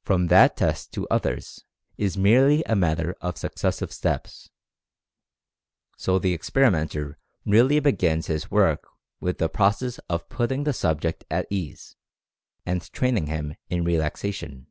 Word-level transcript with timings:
From 0.00 0.28
that 0.28 0.56
test 0.56 0.90
to 0.94 1.06
others, 1.08 1.66
it 1.98 2.04
is 2.06 2.16
merely 2.16 2.64
a 2.64 2.74
matter 2.74 3.14
of 3.20 3.36
suc 3.36 3.56
cessive 3.56 3.92
steps. 3.92 4.48
So 5.98 6.18
the 6.18 6.32
experimenter 6.32 7.18
really 7.44 7.78
begins 7.78 8.28
his 8.28 8.50
work 8.50 8.88
with 9.20 9.36
the 9.36 9.50
process 9.50 9.98
of 10.08 10.30
"putting 10.30 10.64
the 10.64 10.72
subject 10.72 11.24
at 11.30 11.46
ease," 11.50 11.94
and 12.64 12.90
training 12.94 13.26
him 13.26 13.54
in 13.68 13.84
relaxation. 13.84 14.68